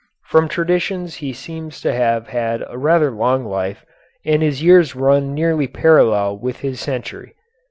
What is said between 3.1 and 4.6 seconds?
long life, and